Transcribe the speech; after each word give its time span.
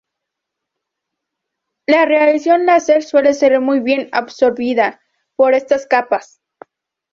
La 1.85 2.05
radiación 2.07 2.65
láser 2.65 3.03
suele 3.03 3.35
ser 3.35 3.59
muy 3.61 3.81
bien 3.81 4.09
absorbida 4.13 4.99
por 5.35 5.53
estas 5.53 5.85
capas. 5.85 6.41